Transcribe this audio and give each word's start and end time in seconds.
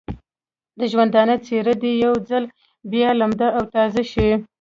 د 0.79 0.81
ژوندانه 0.91 1.35
څېره 1.45 1.73
دې 1.81 1.91
یو 2.05 2.13
ځل 2.29 2.43
بیا 2.91 3.09
لمده 3.19 3.47
او 3.57 3.63
تازه 3.75 4.03
شي. 4.11 4.29